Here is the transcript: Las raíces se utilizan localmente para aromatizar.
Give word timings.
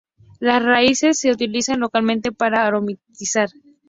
Las 0.39 0.63
raíces 0.65 1.19
se 1.19 1.29
utilizan 1.29 1.79
localmente 1.79 2.31
para 2.31 2.65
aromatizar. 2.65 3.51